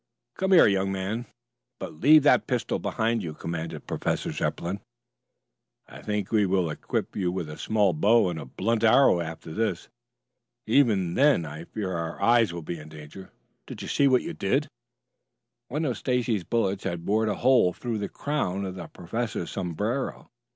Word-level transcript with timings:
"Come 0.35 0.53
here, 0.53 0.65
young 0.65 0.91
man. 0.91 1.27
But 1.77 1.99
leave 2.01 2.23
that 2.23 2.47
pistol 2.47 2.79
behind 2.79 3.21
you," 3.21 3.35
commanded 3.35 3.85
Professor 3.85 4.31
Zepplin. 4.31 4.79
"I 5.85 6.01
think 6.01 6.31
we 6.31 6.47
will 6.47 6.71
equip 6.71 7.15
you 7.15 7.31
with 7.31 7.47
a 7.47 7.55
small 7.55 7.93
bow 7.93 8.27
and 8.31 8.39
a 8.39 8.45
blunt 8.45 8.83
arrow 8.83 9.19
after 9.21 9.53
this. 9.53 9.89
Even. 10.65 11.13
then 11.13 11.45
I 11.45 11.65
fear 11.65 11.93
our 11.95 12.19
eyes 12.19 12.51
will 12.51 12.63
be 12.63 12.79
in 12.79 12.89
danger. 12.89 13.29
Do 13.67 13.75
you 13.79 13.87
see 13.87 14.07
what 14.07 14.23
you 14.23 14.33
did?" 14.33 14.67
One 15.67 15.85
of 15.85 15.99
Stacy's 15.99 16.43
bullets 16.43 16.83
had 16.83 17.05
bored 17.05 17.29
a 17.29 17.35
hole 17.35 17.71
through 17.71 17.99
the 17.99 18.09
crown 18.09 18.65
of 18.65 18.73
the 18.73 18.87
professor's 18.87 19.51
sombrero. 19.51 20.31